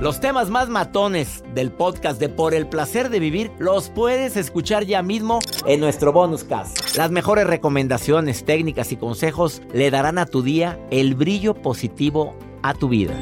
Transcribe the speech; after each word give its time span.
Los 0.00 0.18
temas 0.20 0.50
más 0.50 0.68
matones 0.68 1.44
del 1.54 1.70
podcast 1.70 2.18
de 2.18 2.28
Por 2.28 2.54
el 2.54 2.66
placer 2.66 3.08
de 3.08 3.20
vivir 3.20 3.52
los 3.58 3.88
puedes 3.88 4.36
escuchar 4.36 4.84
ya 4.84 5.02
mismo 5.02 5.38
en 5.66 5.80
nuestro 5.80 6.12
bonus 6.12 6.44
cast. 6.44 6.96
Las 6.96 7.10
mejores 7.10 7.46
recomendaciones, 7.46 8.44
técnicas 8.44 8.90
y 8.90 8.96
consejos 8.96 9.62
le 9.72 9.90
darán 9.90 10.18
a 10.18 10.26
tu 10.26 10.42
día 10.42 10.78
el 10.90 11.14
brillo 11.14 11.54
positivo 11.54 12.36
a 12.62 12.74
tu 12.74 12.88
vida. 12.88 13.14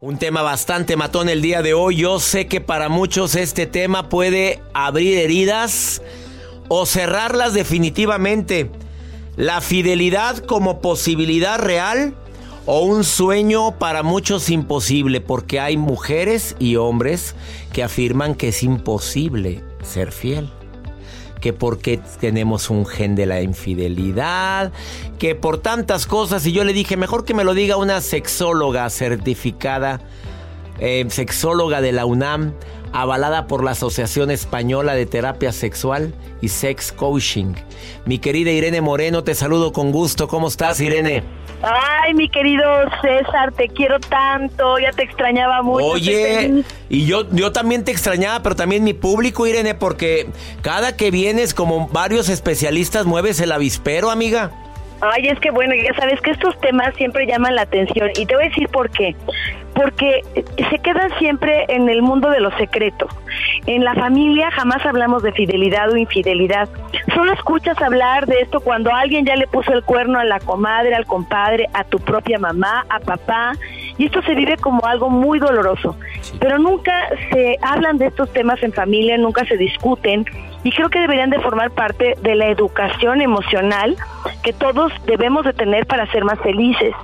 Un 0.00 0.18
tema 0.18 0.42
bastante 0.42 0.96
matón 0.96 1.28
el 1.28 1.42
día 1.42 1.62
de 1.62 1.74
hoy. 1.74 1.96
Yo 1.96 2.20
sé 2.20 2.46
que 2.46 2.60
para 2.60 2.88
muchos 2.88 3.34
este 3.34 3.66
tema 3.66 4.08
puede 4.08 4.62
abrir 4.74 5.18
heridas 5.18 6.02
o 6.68 6.86
cerrarlas 6.86 7.54
definitivamente. 7.54 8.70
La 9.36 9.60
fidelidad 9.60 10.38
como 10.38 10.80
posibilidad 10.80 11.58
real 11.58 12.14
o 12.66 12.80
un 12.80 13.04
sueño 13.04 13.78
para 13.78 14.02
muchos 14.02 14.48
imposible, 14.50 15.20
porque 15.20 15.60
hay 15.60 15.76
mujeres 15.76 16.56
y 16.58 16.76
hombres 16.76 17.34
que 17.72 17.82
afirman 17.82 18.34
que 18.34 18.48
es 18.48 18.62
imposible 18.62 19.62
ser 19.82 20.12
fiel. 20.12 20.48
Que 21.40 21.52
porque 21.52 22.00
tenemos 22.20 22.70
un 22.70 22.86
gen 22.86 23.14
de 23.16 23.26
la 23.26 23.42
infidelidad, 23.42 24.72
que 25.18 25.34
por 25.34 25.58
tantas 25.58 26.06
cosas. 26.06 26.46
Y 26.46 26.52
yo 26.52 26.64
le 26.64 26.72
dije, 26.72 26.96
mejor 26.96 27.26
que 27.26 27.34
me 27.34 27.44
lo 27.44 27.52
diga 27.52 27.76
una 27.76 28.00
sexóloga 28.00 28.88
certificada, 28.88 30.00
eh, 30.78 31.04
sexóloga 31.10 31.82
de 31.82 31.92
la 31.92 32.06
UNAM, 32.06 32.54
avalada 32.94 33.48
por 33.48 33.64
la 33.64 33.72
Asociación 33.72 34.30
Española 34.30 34.94
de 34.94 35.04
Terapia 35.04 35.50
Sexual 35.50 36.14
y 36.40 36.48
Sex 36.48 36.92
Coaching. 36.92 37.54
Mi 38.06 38.20
querida 38.20 38.52
Irene 38.52 38.80
Moreno, 38.80 39.24
te 39.24 39.34
saludo 39.34 39.72
con 39.72 39.90
gusto. 39.90 40.28
¿Cómo 40.28 40.46
estás, 40.46 40.80
Irene? 40.80 41.24
Ay, 41.60 42.14
mi 42.14 42.28
querido 42.28 42.62
César, 43.02 43.52
te 43.52 43.68
quiero 43.68 43.98
tanto, 43.98 44.78
ya 44.78 44.92
te 44.92 45.02
extrañaba 45.02 45.62
mucho. 45.62 45.84
Oye, 45.84 46.62
y 46.88 47.06
yo, 47.06 47.28
yo 47.32 47.50
también 47.50 47.84
te 47.84 47.90
extrañaba, 47.90 48.42
pero 48.44 48.54
también 48.54 48.84
mi 48.84 48.94
público, 48.94 49.46
Irene, 49.46 49.74
porque 49.74 50.28
cada 50.62 50.96
que 50.96 51.10
vienes, 51.10 51.52
como 51.52 51.88
varios 51.88 52.28
especialistas, 52.28 53.06
mueves 53.06 53.40
el 53.40 53.50
avispero, 53.50 54.10
amiga. 54.10 54.52
Ay, 55.12 55.28
es 55.28 55.38
que 55.40 55.50
bueno, 55.50 55.74
ya 55.74 55.94
sabes 55.94 56.20
que 56.20 56.30
estos 56.30 56.58
temas 56.60 56.94
siempre 56.96 57.26
llaman 57.26 57.54
la 57.54 57.62
atención 57.62 58.10
y 58.16 58.26
te 58.26 58.34
voy 58.34 58.44
a 58.44 58.48
decir 58.48 58.68
por 58.68 58.90
qué. 58.90 59.14
Porque 59.74 60.22
se 60.70 60.78
quedan 60.78 61.10
siempre 61.18 61.64
en 61.68 61.88
el 61.88 62.00
mundo 62.00 62.30
de 62.30 62.40
los 62.40 62.54
secretos. 62.54 63.10
En 63.66 63.82
la 63.82 63.94
familia 63.94 64.50
jamás 64.52 64.84
hablamos 64.86 65.22
de 65.22 65.32
fidelidad 65.32 65.90
o 65.90 65.96
infidelidad. 65.96 66.68
Solo 67.14 67.32
escuchas 67.32 67.80
hablar 67.82 68.26
de 68.26 68.40
esto 68.40 68.60
cuando 68.60 68.94
alguien 68.94 69.26
ya 69.26 69.34
le 69.34 69.48
puso 69.48 69.72
el 69.72 69.82
cuerno 69.82 70.18
a 70.20 70.24
la 70.24 70.38
comadre, 70.38 70.94
al 70.94 71.06
compadre, 71.06 71.66
a 71.72 71.82
tu 71.84 71.98
propia 71.98 72.38
mamá, 72.38 72.86
a 72.88 73.00
papá. 73.00 73.52
Y 73.98 74.06
esto 74.06 74.22
se 74.22 74.34
vive 74.34 74.56
como 74.56 74.84
algo 74.86 75.08
muy 75.08 75.38
doloroso. 75.38 75.96
Pero 76.40 76.58
nunca 76.58 76.92
se 77.30 77.58
hablan 77.62 77.98
de 77.98 78.06
estos 78.06 78.32
temas 78.32 78.62
en 78.62 78.72
familia, 78.72 79.16
nunca 79.18 79.44
se 79.46 79.56
discuten 79.56 80.24
y 80.64 80.70
creo 80.72 80.88
que 80.88 80.98
deberían 80.98 81.30
de 81.30 81.38
formar 81.40 81.70
parte 81.70 82.14
de 82.22 82.34
la 82.34 82.48
educación 82.48 83.20
emocional 83.20 83.96
que 84.42 84.52
todos 84.52 84.92
debemos 85.06 85.44
de 85.44 85.52
tener 85.52 85.86
para 85.86 86.10
ser 86.10 86.24
más 86.24 86.40
felices. 86.40 86.94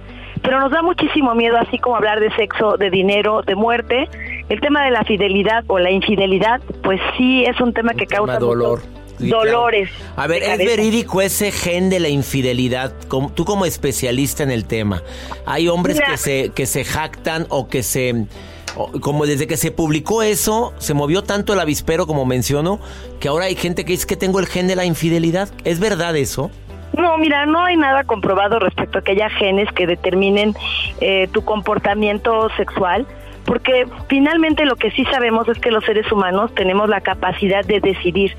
Pero 0.43 0.61
nos 0.61 0.71
da 0.71 0.83
muchísimo 0.83 1.35
miedo, 1.35 1.59
así 1.59 1.79
como 1.79 1.97
hablar 1.97 2.19
de 2.19 2.31
sexo, 2.33 2.79
de 2.79 2.91
dinero, 2.91 3.43
de 3.43 3.55
muerte. 3.55 4.09
El 4.49 4.61
tema 4.61 4.85
de 4.85 4.91
la 4.91 5.05
fidelidad 5.05 5.65
o 5.67 5.79
la 5.79 5.91
infidelidad, 5.91 6.61
pues 6.83 7.01
sí 7.17 7.45
es 7.45 7.61
un 7.61 7.75
tema 7.75 7.93
que 7.93 8.07
causa 8.07 8.39
dolor. 8.39 8.81
Dolores. 9.21 9.91
A 10.17 10.27
ver, 10.27 10.43
¿es 10.43 10.59
verídico 10.59 11.21
ese 11.21 11.53
gen 11.53 11.91
de 11.91 12.01
la 12.01 12.09
infidelidad? 12.09 12.93
Tú 13.35 13.45
como 13.45 13.65
especialista 13.65 14.43
en 14.43 14.51
el 14.51 14.65
tema, 14.65 15.03
¿hay 15.47 15.69
hombres 15.69 16.01
que 16.01 16.17
se, 16.17 16.51
que 16.51 16.67
se 16.67 16.85
jactan 16.85 17.47
o 17.49 17.69
que 17.69 17.83
se 17.83 18.27
como 19.01 19.27
desde 19.27 19.47
que 19.47 19.57
se 19.57 19.73
publicó 19.73 20.23
eso, 20.23 20.73
se 20.79 20.95
movió 20.95 21.23
tanto 21.23 21.53
el 21.53 21.61
avispero, 21.61 22.07
como 22.07 22.25
menciono, 22.25 22.79
que 23.19 23.29
ahora 23.29 23.47
hay 23.47 23.57
gente 23.57 23.85
que 23.85 23.93
dice 23.93 24.07
que 24.07 24.17
tengo 24.17 24.39
el 24.39 24.47
gen 24.47 24.69
de 24.69 24.77
la 24.77 24.85
infidelidad. 24.85 25.49
¿Es 25.65 25.81
verdad 25.81 26.17
eso? 26.17 26.51
No, 26.97 27.17
mira, 27.19 27.47
no 27.47 27.65
hay 27.65 27.77
nada 27.77 28.05
comprobado 28.05 28.59
respecto 28.59 28.99
a 28.99 29.03
que 29.03 29.13
haya 29.13 29.29
genes 29.31 29.71
que 29.73 29.87
determinen 29.87 30.55
eh, 31.01 31.29
tu 31.33 31.45
comportamiento 31.45 32.49
sexual, 32.57 33.07
porque 33.45 33.87
finalmente 34.09 34.65
lo 34.65 34.77
que 34.77 34.91
sí 34.91 35.05
sabemos 35.07 35.49
es 35.49 35.59
que 35.59 35.71
los 35.71 35.85
seres 35.85 36.11
humanos 36.11 36.55
tenemos 36.55 36.89
la 36.89 37.01
capacidad 37.01 37.65
de 37.65 37.81
decidir. 37.81 38.37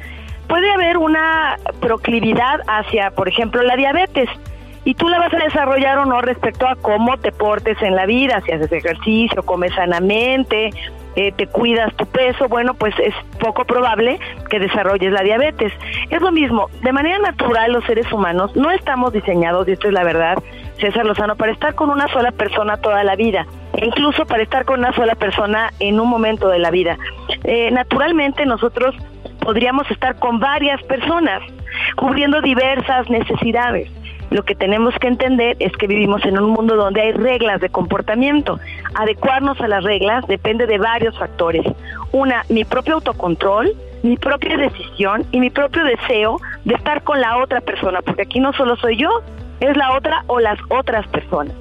Puede 0.51 0.69
haber 0.69 0.97
una 0.97 1.55
proclividad 1.79 2.59
hacia, 2.67 3.11
por 3.11 3.29
ejemplo, 3.29 3.63
la 3.63 3.77
diabetes 3.77 4.27
y 4.83 4.95
tú 4.95 5.07
la 5.07 5.17
vas 5.17 5.33
a 5.33 5.37
desarrollar 5.37 5.97
o 5.99 6.05
no 6.05 6.19
respecto 6.19 6.67
a 6.67 6.75
cómo 6.75 7.15
te 7.15 7.31
portes 7.31 7.81
en 7.81 7.95
la 7.95 8.05
vida, 8.05 8.41
si 8.41 8.51
haces 8.51 8.69
ejercicio, 8.69 9.43
comes 9.43 9.73
sanamente, 9.73 10.71
eh, 11.15 11.31
te 11.31 11.47
cuidas 11.47 11.95
tu 11.95 12.05
peso, 12.05 12.49
bueno, 12.49 12.73
pues 12.73 12.93
es 12.99 13.13
poco 13.39 13.63
probable 13.63 14.19
que 14.49 14.59
desarrolles 14.59 15.13
la 15.13 15.21
diabetes. 15.21 15.71
Es 16.09 16.21
lo 16.21 16.33
mismo, 16.33 16.69
de 16.83 16.91
manera 16.91 17.19
natural 17.19 17.71
los 17.71 17.85
seres 17.85 18.11
humanos 18.11 18.53
no 18.53 18.71
estamos 18.71 19.13
diseñados, 19.13 19.69
y 19.69 19.71
esto 19.71 19.87
es 19.87 19.93
la 19.93 20.03
verdad, 20.03 20.37
César 20.81 21.05
Lozano, 21.05 21.37
para 21.37 21.53
estar 21.53 21.75
con 21.75 21.89
una 21.89 22.09
sola 22.09 22.33
persona 22.33 22.75
toda 22.75 23.05
la 23.05 23.15
vida, 23.15 23.45
e 23.71 23.85
incluso 23.85 24.25
para 24.25 24.43
estar 24.43 24.65
con 24.65 24.79
una 24.79 24.91
sola 24.91 25.15
persona 25.15 25.71
en 25.79 25.97
un 25.97 26.09
momento 26.09 26.49
de 26.49 26.59
la 26.59 26.71
vida. 26.71 26.97
Eh, 27.45 27.71
naturalmente 27.71 28.45
nosotros 28.45 28.93
podríamos 29.41 29.89
estar 29.91 30.15
con 30.17 30.39
varias 30.39 30.81
personas, 30.83 31.41
cubriendo 31.97 32.41
diversas 32.41 33.09
necesidades. 33.09 33.89
Lo 34.29 34.43
que 34.43 34.55
tenemos 34.55 34.97
que 34.97 35.07
entender 35.07 35.57
es 35.59 35.73
que 35.73 35.87
vivimos 35.87 36.23
en 36.23 36.39
un 36.39 36.51
mundo 36.51 36.77
donde 36.77 37.01
hay 37.01 37.11
reglas 37.11 37.59
de 37.59 37.69
comportamiento. 37.69 38.59
Adecuarnos 38.95 39.59
a 39.59 39.67
las 39.67 39.83
reglas 39.83 40.25
depende 40.27 40.67
de 40.67 40.77
varios 40.77 41.17
factores. 41.19 41.65
Una, 42.13 42.45
mi 42.47 42.63
propio 42.63 42.95
autocontrol, 42.95 43.73
mi 44.03 44.15
propia 44.15 44.55
decisión 44.55 45.25
y 45.31 45.41
mi 45.41 45.49
propio 45.49 45.83
deseo 45.83 46.39
de 46.63 46.75
estar 46.75 47.03
con 47.03 47.19
la 47.19 47.37
otra 47.39 47.59
persona, 47.59 48.01
porque 48.01 48.21
aquí 48.21 48.39
no 48.39 48.53
solo 48.53 48.77
soy 48.77 48.95
yo, 48.95 49.09
es 49.59 49.75
la 49.75 49.91
otra 49.97 50.23
o 50.27 50.39
las 50.39 50.57
otras 50.69 51.05
personas. 51.07 51.53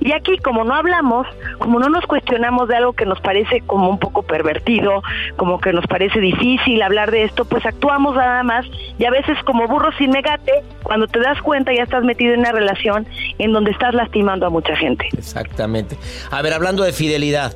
Y 0.00 0.12
aquí, 0.12 0.38
como 0.38 0.64
no 0.64 0.74
hablamos, 0.74 1.26
como 1.58 1.78
no 1.78 1.88
nos 1.88 2.06
cuestionamos 2.06 2.68
de 2.68 2.76
algo 2.76 2.92
que 2.92 3.04
nos 3.04 3.20
parece 3.20 3.60
como 3.62 3.90
un 3.90 3.98
poco 3.98 4.22
pervertido, 4.22 5.02
como 5.36 5.60
que 5.60 5.72
nos 5.72 5.86
parece 5.86 6.20
difícil 6.20 6.82
hablar 6.82 7.10
de 7.10 7.24
esto, 7.24 7.44
pues 7.44 7.64
actuamos 7.66 8.14
nada 8.14 8.42
más 8.42 8.66
y 8.98 9.04
a 9.04 9.10
veces 9.10 9.36
como 9.44 9.66
burro 9.66 9.90
sin 9.98 10.10
megate, 10.10 10.52
cuando 10.82 11.06
te 11.06 11.20
das 11.20 11.40
cuenta 11.42 11.72
ya 11.74 11.82
estás 11.82 12.04
metido 12.04 12.34
en 12.34 12.40
una 12.40 12.52
relación 12.52 13.06
en 13.38 13.52
donde 13.52 13.70
estás 13.70 13.94
lastimando 13.94 14.46
a 14.46 14.50
mucha 14.50 14.76
gente. 14.76 15.08
Exactamente. 15.16 15.96
A 16.30 16.42
ver, 16.42 16.52
hablando 16.52 16.84
de 16.84 16.92
fidelidad, 16.92 17.54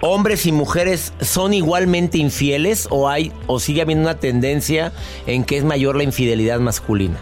¿hombres 0.00 0.46
y 0.46 0.52
mujeres 0.52 1.12
son 1.20 1.54
igualmente 1.54 2.18
infieles 2.18 2.88
o 2.90 3.08
hay 3.08 3.32
o 3.46 3.58
sigue 3.58 3.82
habiendo 3.82 4.08
una 4.08 4.18
tendencia 4.18 4.92
en 5.26 5.44
que 5.44 5.58
es 5.58 5.64
mayor 5.64 5.96
la 5.96 6.04
infidelidad 6.04 6.60
masculina? 6.60 7.18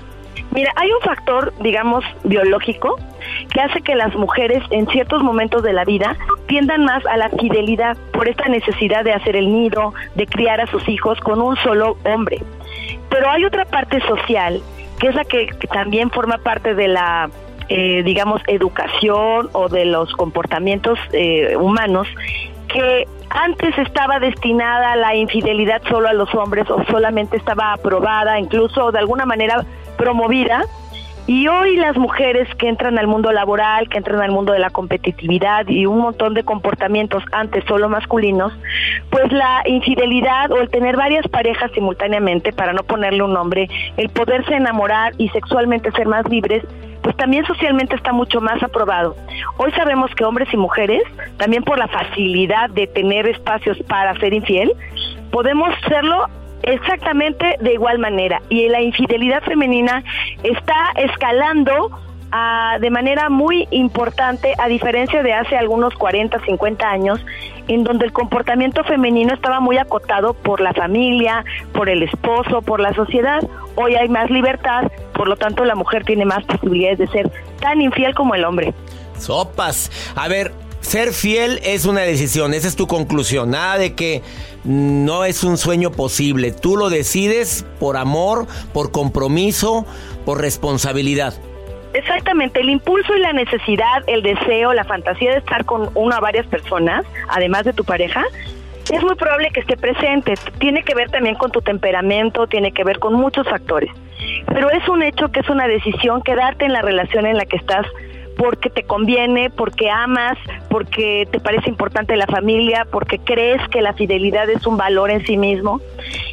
Mira, 0.50 0.72
hay 0.76 0.90
un 0.90 1.00
factor, 1.00 1.52
digamos, 1.60 2.04
biológico 2.24 2.98
que 3.52 3.60
hace 3.60 3.80
que 3.82 3.94
las 3.94 4.14
mujeres 4.14 4.62
en 4.70 4.86
ciertos 4.88 5.22
momentos 5.22 5.62
de 5.62 5.72
la 5.72 5.84
vida 5.84 6.16
tiendan 6.46 6.84
más 6.84 7.04
a 7.06 7.16
la 7.16 7.28
fidelidad 7.30 7.96
por 8.12 8.28
esta 8.28 8.48
necesidad 8.48 9.04
de 9.04 9.12
hacer 9.12 9.36
el 9.36 9.52
nido, 9.52 9.92
de 10.14 10.26
criar 10.26 10.60
a 10.60 10.66
sus 10.66 10.88
hijos 10.88 11.20
con 11.20 11.40
un 11.42 11.56
solo 11.56 11.98
hombre. 12.04 12.42
Pero 13.10 13.30
hay 13.30 13.44
otra 13.44 13.64
parte 13.66 14.00
social, 14.06 14.62
que 14.98 15.08
es 15.08 15.14
la 15.14 15.24
que, 15.24 15.48
también 15.70 16.10
forma 16.10 16.38
parte 16.38 16.74
de 16.74 16.88
la, 16.88 17.30
eh, 17.68 18.02
digamos, 18.02 18.40
educación 18.46 19.50
o 19.52 19.68
de 19.68 19.84
los 19.84 20.12
comportamientos 20.14 20.98
eh, 21.12 21.56
humanos, 21.56 22.08
que 22.68 23.08
antes 23.30 23.76
estaba 23.78 24.18
destinada 24.18 24.96
la 24.96 25.14
infidelidad 25.14 25.82
solo 25.88 26.08
a 26.08 26.12
los 26.12 26.32
hombres 26.34 26.68
o 26.70 26.82
solamente 26.84 27.36
estaba 27.36 27.72
aprobada, 27.72 28.38
incluso 28.38 28.92
de 28.92 28.98
alguna 28.98 29.26
manera 29.26 29.64
promovida. 29.96 30.64
Y 31.28 31.46
hoy 31.46 31.76
las 31.76 31.94
mujeres 31.98 32.48
que 32.54 32.70
entran 32.70 32.98
al 32.98 33.06
mundo 33.06 33.30
laboral, 33.32 33.86
que 33.90 33.98
entran 33.98 34.22
al 34.22 34.30
mundo 34.30 34.54
de 34.54 34.60
la 34.60 34.70
competitividad 34.70 35.68
y 35.68 35.84
un 35.84 35.98
montón 35.98 36.32
de 36.32 36.42
comportamientos 36.42 37.22
antes 37.32 37.62
solo 37.66 37.90
masculinos, 37.90 38.50
pues 39.10 39.30
la 39.30 39.62
infidelidad 39.66 40.50
o 40.50 40.56
el 40.56 40.70
tener 40.70 40.96
varias 40.96 41.28
parejas 41.28 41.70
simultáneamente, 41.72 42.54
para 42.54 42.72
no 42.72 42.82
ponerle 42.82 43.24
un 43.24 43.34
nombre, 43.34 43.68
el 43.98 44.08
poderse 44.08 44.54
enamorar 44.54 45.12
y 45.18 45.28
sexualmente 45.28 45.92
ser 45.92 46.06
más 46.06 46.26
libres, 46.30 46.64
pues 47.02 47.14
también 47.18 47.44
socialmente 47.44 47.94
está 47.94 48.14
mucho 48.14 48.40
más 48.40 48.62
aprobado. 48.62 49.14
Hoy 49.58 49.70
sabemos 49.72 50.10
que 50.14 50.24
hombres 50.24 50.48
y 50.54 50.56
mujeres, 50.56 51.02
también 51.36 51.62
por 51.62 51.78
la 51.78 51.88
facilidad 51.88 52.70
de 52.70 52.86
tener 52.86 53.26
espacios 53.26 53.76
para 53.86 54.18
ser 54.18 54.32
infiel, 54.32 54.72
podemos 55.30 55.74
serlo 55.86 56.24
exactamente 56.62 57.56
de 57.60 57.74
igual 57.74 57.98
manera. 57.98 58.42
Y 58.48 58.68
la 58.68 58.80
infidelidad 58.80 59.42
femenina 59.42 60.02
está 60.42 60.92
escalando 60.96 61.90
ah, 62.30 62.78
de 62.80 62.90
manera 62.90 63.28
muy 63.28 63.66
importante, 63.70 64.54
a 64.58 64.68
diferencia 64.68 65.22
de 65.22 65.32
hace 65.32 65.56
algunos 65.56 65.94
40, 65.94 66.38
50 66.44 66.88
años, 66.88 67.20
en 67.68 67.84
donde 67.84 68.06
el 68.06 68.12
comportamiento 68.12 68.82
femenino 68.84 69.34
estaba 69.34 69.60
muy 69.60 69.78
acotado 69.78 70.34
por 70.34 70.60
la 70.60 70.72
familia, 70.72 71.44
por 71.72 71.88
el 71.88 72.02
esposo, 72.02 72.62
por 72.62 72.80
la 72.80 72.94
sociedad. 72.94 73.40
Hoy 73.76 73.94
hay 73.94 74.08
más 74.08 74.30
libertad, 74.30 74.90
por 75.12 75.28
lo 75.28 75.36
tanto 75.36 75.64
la 75.64 75.74
mujer 75.74 76.04
tiene 76.04 76.24
más 76.24 76.44
posibilidades 76.44 76.98
de 76.98 77.06
ser 77.08 77.30
tan 77.60 77.80
infiel 77.80 78.14
como 78.14 78.34
el 78.34 78.44
hombre. 78.44 78.74
Sopas. 79.18 79.90
A 80.14 80.28
ver, 80.28 80.52
ser 80.80 81.12
fiel 81.12 81.60
es 81.62 81.84
una 81.84 82.00
decisión, 82.02 82.54
esa 82.54 82.68
es 82.68 82.76
tu 82.76 82.86
conclusión. 82.86 83.50
Nada 83.50 83.78
de 83.78 83.94
que 83.94 84.22
no 84.64 85.24
es 85.24 85.44
un 85.44 85.56
sueño 85.56 85.90
posible. 85.90 86.52
Tú 86.52 86.76
lo 86.76 86.90
decides 86.90 87.64
por 87.80 87.96
amor, 87.96 88.46
por 88.72 88.92
compromiso, 88.92 89.86
por 90.24 90.40
responsabilidad. 90.40 91.34
Exactamente, 91.94 92.60
el 92.60 92.68
impulso 92.68 93.16
y 93.16 93.20
la 93.20 93.32
necesidad, 93.32 94.04
el 94.06 94.22
deseo, 94.22 94.72
la 94.74 94.84
fantasía 94.84 95.32
de 95.32 95.38
estar 95.38 95.64
con 95.64 95.90
una 95.94 96.18
o 96.18 96.20
varias 96.20 96.46
personas, 96.46 97.04
además 97.28 97.64
de 97.64 97.72
tu 97.72 97.84
pareja, 97.84 98.24
es 98.92 99.02
muy 99.02 99.14
probable 99.16 99.50
que 99.50 99.60
esté 99.60 99.76
presente. 99.76 100.34
Tiene 100.58 100.82
que 100.82 100.94
ver 100.94 101.10
también 101.10 101.34
con 101.34 101.50
tu 101.50 101.60
temperamento, 101.60 102.46
tiene 102.46 102.72
que 102.72 102.84
ver 102.84 102.98
con 102.98 103.14
muchos 103.14 103.48
factores. 103.48 103.90
Pero 104.46 104.70
es 104.70 104.88
un 104.88 105.02
hecho 105.02 105.30
que 105.30 105.40
es 105.40 105.48
una 105.48 105.66
decisión 105.66 106.22
quedarte 106.22 106.64
en 106.64 106.72
la 106.72 106.82
relación 106.82 107.26
en 107.26 107.36
la 107.36 107.46
que 107.46 107.56
estás 107.56 107.86
porque 108.38 108.70
te 108.70 108.84
conviene, 108.84 109.50
porque 109.50 109.90
amas, 109.90 110.38
porque 110.70 111.28
te 111.30 111.40
parece 111.40 111.68
importante 111.68 112.16
la 112.16 112.26
familia, 112.26 112.86
porque 112.90 113.18
crees 113.18 113.60
que 113.68 113.82
la 113.82 113.92
fidelidad 113.94 114.48
es 114.48 114.64
un 114.64 114.76
valor 114.76 115.10
en 115.10 115.26
sí 115.26 115.36
mismo. 115.36 115.80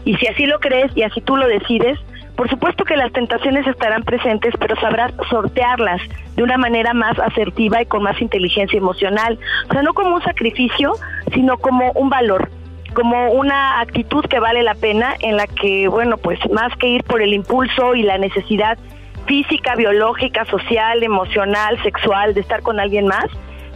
Y 0.06 0.16
si 0.18 0.28
así 0.28 0.46
lo 0.46 0.60
crees 0.60 0.96
y 0.96 1.02
así 1.02 1.20
tú 1.20 1.36
lo 1.36 1.48
decides, 1.48 2.00
por 2.38 2.48
supuesto 2.48 2.86
que 2.86 2.96
las 2.96 3.12
tentaciones 3.12 3.66
estarán 3.66 4.04
presentes, 4.04 4.54
pero 4.60 4.80
sabrás 4.80 5.14
sortearlas 5.30 6.00
de 6.36 6.44
una 6.44 6.58
manera 6.58 6.94
más 6.94 7.18
asertiva 7.18 7.82
y 7.82 7.88
con 7.88 8.04
más 8.04 8.22
inteligencia 8.22 8.78
emocional. 8.78 9.40
O 9.68 9.74
sea, 9.74 9.82
no 9.82 9.96
como 9.96 10.16
un 10.16 10.22
sacrificio, 10.22 10.94
sino 11.34 11.58
como 11.58 11.92
un 11.94 12.10
valor 12.10 12.50
como 12.94 13.32
una 13.32 13.82
actitud 13.82 14.24
que 14.26 14.40
vale 14.40 14.64
la 14.64 14.74
pena 14.74 15.16
en 15.20 15.36
la 15.36 15.48
que, 15.48 15.90
bueno, 15.90 16.16
pues 16.16 16.40
más 16.50 16.74
que 16.78 16.88
ir 16.88 17.04
por 17.04 17.22
el 17.22 17.34
impulso 17.34 17.94
y 17.94 18.04
la 18.04 18.18
necesidad 18.18 18.78
física, 19.26 19.76
biológica, 19.76 20.46
social, 20.46 21.04
emocional, 21.04 21.82
sexual, 21.84 22.34
de 22.34 22.42
estar 22.42 22.62
con 22.62 22.80
alguien 22.80 23.08
más, 23.08 23.26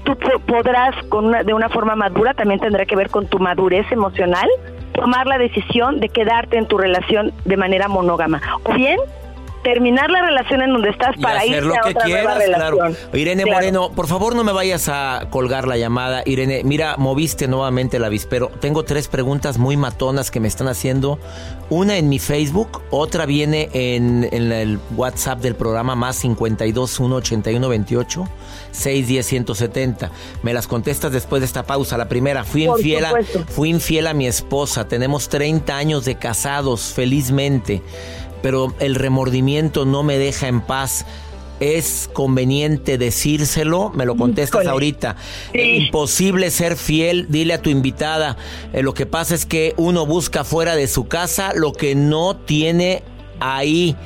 tú 0.03 0.17
podrás 0.45 0.95
con 1.09 1.31
de 1.31 1.53
una 1.53 1.69
forma 1.69 1.95
madura, 1.95 2.33
también 2.33 2.59
tendrá 2.59 2.85
que 2.85 2.95
ver 2.95 3.09
con 3.09 3.27
tu 3.27 3.39
madurez 3.39 3.91
emocional, 3.91 4.47
tomar 4.93 5.27
la 5.27 5.37
decisión 5.37 5.99
de 5.99 6.09
quedarte 6.09 6.57
en 6.57 6.67
tu 6.67 6.77
relación 6.77 7.31
de 7.45 7.57
manera 7.57 7.87
monógama. 7.87 8.41
O 8.63 8.73
bien 8.73 8.99
terminar 9.63 10.09
la 10.09 10.21
relación 10.21 10.61
en 10.61 10.73
donde 10.73 10.89
estás 10.89 11.15
para 11.21 11.45
ir 11.45 11.55
a 11.55 11.87
otra 11.87 12.07
nueva 12.07 12.35
relación. 12.35 12.97
Irene 13.13 13.45
Moreno, 13.45 13.91
por 13.91 14.07
favor 14.07 14.35
no 14.35 14.43
me 14.43 14.51
vayas 14.51 14.89
a 14.89 15.27
colgar 15.29 15.67
la 15.67 15.77
llamada. 15.77 16.23
Irene, 16.25 16.61
mira, 16.63 16.95
moviste 16.97 17.47
nuevamente 17.47 17.97
el 17.97 18.03
avispero. 18.03 18.49
Tengo 18.59 18.83
tres 18.83 19.07
preguntas 19.07 19.57
muy 19.57 19.77
matonas 19.77 20.31
que 20.31 20.39
me 20.39 20.47
están 20.47 20.67
haciendo. 20.67 21.19
Una 21.69 21.97
en 21.97 22.09
mi 22.09 22.17
Facebook, 22.17 22.81
otra 22.89 23.25
viene 23.25 23.69
en, 23.73 24.27
el 24.31 24.79
WhatsApp 24.95 25.39
del 25.39 25.55
programa 25.55 25.95
más 25.95 26.15
52 26.17 26.89
181 26.89 27.69
28 27.69 28.29
610 28.71 29.25
170. 29.25 30.11
Me 30.41 30.53
las 30.53 30.67
contestas 30.67 31.11
después 31.11 31.41
de 31.41 31.45
esta 31.45 31.63
pausa. 31.63 31.97
La 31.97 32.09
primera, 32.09 32.43
fui 32.43 32.65
infiel, 32.65 33.05
a, 33.05 33.13
fui 33.49 33.69
infiel 33.69 34.07
a 34.07 34.13
mi 34.13 34.25
esposa. 34.25 34.87
Tenemos 34.87 35.29
30 35.29 35.77
años 35.77 36.05
de 36.05 36.15
casados, 36.15 36.93
felizmente 36.93 37.83
pero 38.41 38.73
el 38.79 38.95
remordimiento 38.95 39.85
no 39.85 40.03
me 40.03 40.17
deja 40.17 40.47
en 40.47 40.61
paz. 40.61 41.05
¿Es 41.59 42.09
conveniente 42.13 42.97
decírselo? 42.97 43.89
Me 43.89 44.05
lo 44.05 44.15
contestas 44.15 44.65
ahorita. 44.65 45.17
Imposible 45.53 46.51
ser 46.51 46.77
fiel, 46.77 47.25
dile 47.29 47.53
a 47.53 47.61
tu 47.61 47.69
invitada. 47.69 48.37
Eh, 48.71 48.81
lo 48.81 48.93
que 48.93 49.05
pasa 49.05 49.35
es 49.35 49.45
que 49.45 49.73
uno 49.75 50.05
busca 50.05 50.45
fuera 50.45 50.77
de 50.77 50.87
su 50.87 51.09
casa 51.09 51.51
lo 51.53 51.73
que 51.73 51.95
no 51.95 52.37
tiene 52.37 53.03
ahí. 53.41 53.97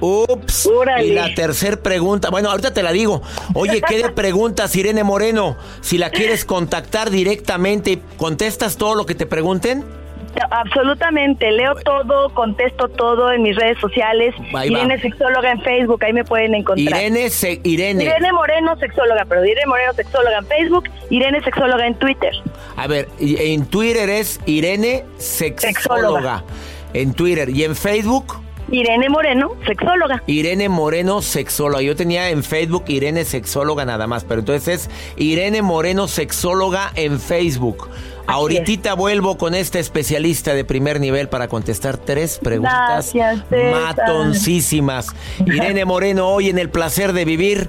Ups. 0.00 0.68
Y 1.04 1.10
la 1.12 1.32
tercera 1.34 1.76
pregunta, 1.76 2.30
bueno, 2.30 2.50
ahorita 2.50 2.72
te 2.72 2.82
la 2.82 2.92
digo. 2.92 3.22
Oye, 3.54 3.82
¿qué 3.86 4.02
de 4.02 4.08
preguntas, 4.14 4.74
Irene 4.74 5.04
Moreno? 5.04 5.56
Si 5.80 5.98
la 5.98 6.10
quieres 6.10 6.44
contactar 6.44 7.10
directamente, 7.10 8.00
¿contestas 8.16 8.78
todo 8.78 8.94
lo 8.94 9.06
que 9.06 9.14
te 9.14 9.26
pregunten? 9.26 9.84
Absolutamente, 10.50 11.50
leo 11.52 11.74
todo, 11.84 12.32
contesto 12.34 12.88
todo 12.88 13.32
en 13.32 13.42
mis 13.42 13.56
redes 13.56 13.78
sociales. 13.78 14.34
Irene 14.64 14.98
Sexóloga 15.00 15.52
en 15.52 15.60
Facebook, 15.62 16.02
ahí 16.04 16.12
me 16.12 16.24
pueden 16.24 16.54
encontrar. 16.54 17.00
Irene, 17.00 17.28
Irene. 17.64 18.04
Irene 18.04 18.32
Moreno 18.32 18.76
Sexóloga, 18.78 19.24
pero 19.28 19.44
Irene 19.44 19.66
Moreno 19.66 19.92
Sexóloga 19.94 20.38
en 20.38 20.46
Facebook, 20.46 20.84
Irene 21.10 21.42
Sexóloga 21.42 21.86
en 21.86 21.94
Twitter. 21.96 22.32
A 22.76 22.86
ver, 22.86 23.08
en 23.20 23.66
Twitter 23.66 24.08
es 24.08 24.40
Irene 24.46 25.04
Sexóloga. 25.18 26.44
En 26.94 27.14
Twitter 27.14 27.48
y 27.48 27.64
en 27.64 27.74
Facebook. 27.74 28.42
Irene 28.70 29.10
Moreno, 29.10 29.52
sexóloga. 29.66 30.22
Irene 30.26 30.70
Moreno, 30.70 31.20
sexóloga. 31.20 31.82
Yo 31.82 31.94
tenía 31.94 32.30
en 32.30 32.42
Facebook 32.42 32.84
Irene 32.86 33.24
Sexóloga 33.24 33.84
nada 33.84 34.06
más, 34.06 34.24
pero 34.24 34.40
entonces 34.40 34.86
es 34.86 34.90
Irene 35.16 35.60
Moreno, 35.60 36.08
sexóloga 36.08 36.90
en 36.94 37.20
Facebook. 37.20 37.90
Ahorita 38.26 38.94
vuelvo 38.94 39.36
con 39.36 39.54
este 39.54 39.78
especialista 39.78 40.54
de 40.54 40.64
primer 40.64 41.00
nivel 41.00 41.28
para 41.28 41.48
contestar 41.48 41.98
tres 41.98 42.38
preguntas 42.38 43.12
matoncísimas. 43.50 45.08
Irene 45.44 45.84
Moreno, 45.84 46.28
hoy 46.28 46.48
en 46.48 46.58
el 46.58 46.70
placer 46.70 47.12
de 47.12 47.24
vivir, 47.24 47.68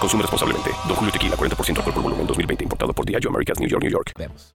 Consume 0.00 0.22
responsablemente. 0.22 0.70
Don 0.86 0.96
Julio 0.96 1.12
Tequila, 1.12 1.36
40% 1.36 1.78
alcohol 1.78 1.94
por 1.94 2.02
volumen, 2.02 2.26
2020. 2.26 2.64
Importado 2.64 2.92
por 2.92 3.04
Diageo 3.06 3.30
Americas, 3.30 3.58
New 3.58 3.68
York, 3.68 3.82
New 3.82 3.92
York. 3.92 4.12
Vemos. 4.16 4.52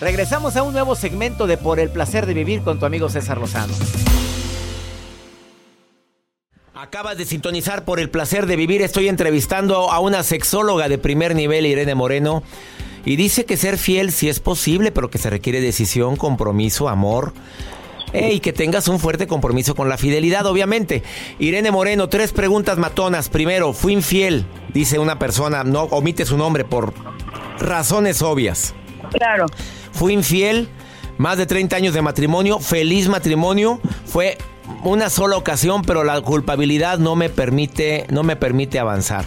Regresamos 0.00 0.56
a 0.56 0.62
un 0.62 0.72
nuevo 0.72 0.94
segmento 0.94 1.46
de 1.46 1.56
Por 1.56 1.80
el 1.80 1.90
placer 1.90 2.26
de 2.26 2.34
vivir 2.34 2.62
con 2.62 2.78
tu 2.78 2.86
amigo 2.86 3.08
César 3.08 3.38
Lozano. 3.38 3.74
Acabas 6.72 7.18
de 7.18 7.24
sintonizar 7.24 7.84
por 7.84 7.98
el 7.98 8.08
placer 8.08 8.46
de 8.46 8.54
vivir. 8.54 8.82
Estoy 8.82 9.08
entrevistando 9.08 9.90
a 9.90 9.98
una 9.98 10.22
sexóloga 10.22 10.88
de 10.88 10.96
primer 10.96 11.34
nivel, 11.34 11.66
Irene 11.66 11.96
Moreno. 11.96 12.44
Y 13.04 13.16
dice 13.16 13.44
que 13.44 13.56
ser 13.56 13.78
fiel 13.78 14.12
sí 14.12 14.28
es 14.28 14.38
posible, 14.38 14.92
pero 14.92 15.10
que 15.10 15.18
se 15.18 15.30
requiere 15.30 15.60
decisión, 15.60 16.14
compromiso, 16.14 16.88
amor. 16.88 17.32
Eh, 18.12 18.32
y 18.32 18.40
que 18.40 18.52
tengas 18.52 18.88
un 18.88 18.98
fuerte 18.98 19.26
compromiso 19.26 19.74
con 19.74 19.88
la 19.88 19.98
fidelidad, 19.98 20.46
obviamente. 20.46 21.02
Irene 21.38 21.70
Moreno, 21.70 22.08
tres 22.08 22.32
preguntas 22.32 22.78
matonas. 22.78 23.28
Primero, 23.28 23.72
fui 23.72 23.92
infiel, 23.92 24.46
dice 24.72 24.98
una 24.98 25.18
persona, 25.18 25.64
no 25.64 25.84
omite 25.84 26.24
su 26.24 26.36
nombre 26.36 26.64
por 26.64 26.94
razones 27.58 28.22
obvias. 28.22 28.74
Claro. 29.12 29.46
Fui 29.92 30.12
infiel, 30.12 30.68
más 31.18 31.38
de 31.38 31.46
30 31.46 31.76
años 31.76 31.94
de 31.94 32.02
matrimonio, 32.02 32.60
feliz 32.60 33.08
matrimonio, 33.08 33.80
fue 34.04 34.38
una 34.84 35.10
sola 35.10 35.36
ocasión, 35.36 35.82
pero 35.82 36.04
la 36.04 36.20
culpabilidad 36.20 36.98
no 36.98 37.16
me 37.16 37.28
permite, 37.28 38.06
no 38.10 38.22
me 38.22 38.36
permite 38.36 38.78
avanzar. 38.78 39.24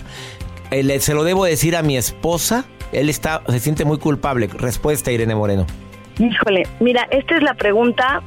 Eh, 0.72 1.00
se 1.00 1.14
lo 1.14 1.24
debo 1.24 1.46
decir 1.46 1.76
a 1.76 1.82
mi 1.82 1.98
esposa, 1.98 2.66
él 2.92 3.10
está, 3.10 3.42
se 3.48 3.60
siente 3.60 3.86
muy 3.86 3.98
culpable. 3.98 4.48
Respuesta, 4.48 5.12
Irene 5.12 5.36
Moreno. 5.36 5.66
Híjole, 6.20 6.68
mira, 6.80 7.08
esta 7.12 7.36
es 7.36 7.44
la 7.44 7.54
pregunta, 7.54 8.22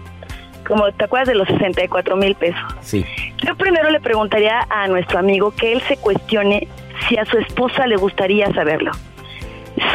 como 0.66 0.90
te 0.92 1.04
acuerdas 1.04 1.28
de 1.28 1.35
los 1.35 1.49
64 1.49 2.16
mil 2.16 2.35
pesos. 2.35 2.62
Sí. 2.80 3.04
Yo 3.44 3.54
primero 3.56 3.90
le 3.90 4.00
preguntaría 4.00 4.66
a 4.71 4.87
nuestro 4.88 5.18
amigo 5.18 5.52
que 5.52 5.73
él 5.73 5.83
se 5.83 5.97
cuestione 5.97 6.68
si 7.09 7.16
a 7.16 7.25
su 7.25 7.38
esposa 7.38 7.87
le 7.87 7.97
gustaría 7.97 8.52
saberlo. 8.52 8.92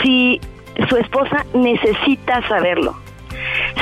Si 0.02 0.40
su 0.88 0.98
esposa 0.98 1.46
necesita 1.54 2.48
saberlo. 2.48 2.96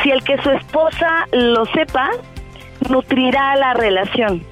Si 0.01 0.11
el 0.11 0.23
que 0.23 0.37
su 0.41 0.49
esposa 0.51 1.27
lo 1.31 1.65
sepa, 1.67 2.11
nutrirá 2.89 3.55
la 3.55 3.73
relación. 3.73 4.43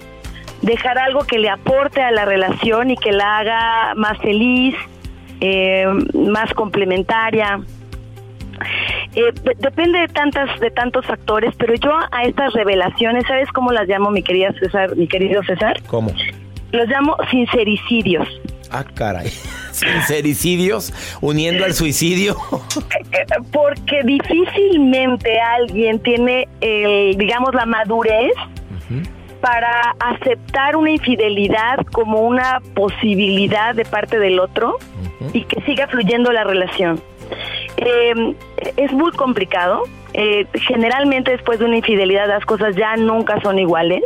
Dejará 0.62 1.06
algo 1.06 1.22
que 1.26 1.38
le 1.38 1.50
aporte 1.50 2.02
a 2.02 2.12
la 2.12 2.26
relación 2.26 2.92
y 2.92 2.98
que 2.98 3.12
la 3.12 3.38
haga 3.38 3.94
más 3.96 4.18
feliz, 4.20 4.76
eh, 5.42 5.86
más 6.14 6.54
complementaria. 6.54 7.60
Eh, 9.16 9.32
de- 9.44 9.56
depende 9.60 10.00
de 10.00 10.08
tantas 10.10 10.60
de 10.60 10.72
tantos 10.72 11.06
factores, 11.06 11.54
pero 11.58 11.74
yo 11.76 11.92
a 12.12 12.24
estas 12.24 12.54
revelaciones, 12.54 13.24
¿sabes 13.28 13.50
cómo 13.54 13.72
las 13.72 13.88
llamo, 13.88 14.12
mi 14.12 14.22
querida 14.24 14.52
César, 14.60 14.96
mi 14.96 15.08
querido 15.08 15.42
César? 15.44 15.82
¿Cómo? 15.88 16.12
Los 16.72 16.88
llamo 16.90 17.16
sincericidios. 17.32 18.28
Ah, 18.72 18.84
caray. 18.94 19.30
Sincericidios 19.72 20.94
uniendo 21.22 21.64
al 21.66 21.74
suicidio. 21.74 22.36
Eh, 23.12 23.26
Porque 23.52 24.02
difícilmente 24.04 25.40
alguien 25.40 26.00
tiene, 26.00 26.48
el, 26.60 27.16
digamos, 27.18 27.54
la 27.54 27.66
madurez 27.66 28.34
para 29.42 29.96
aceptar 30.00 30.76
una 30.76 30.92
infidelidad 30.92 31.78
como 31.92 32.22
una 32.22 32.60
posibilidad 32.74 33.74
de 33.76 33.86
parte 33.86 34.20
del 34.20 34.40
otro 34.40 34.78
y 35.34 35.44
que 35.44 35.62
siga 35.62 35.88
fluyendo 35.88 36.32
la 36.32 36.44
relación. 36.44 37.00
Eh, 37.78 38.36
es 38.78 38.92
muy 38.92 39.12
complicado. 39.12 39.84
Eh, 40.14 40.48
generalmente 40.68 41.32
después 41.32 41.60
de 41.60 41.66
una 41.66 41.78
infidelidad 41.78 42.28
las 42.28 42.46
cosas 42.46 42.76
ya 42.76 42.96
nunca 42.96 43.40
son 43.42 43.60
iguales. 43.60 44.04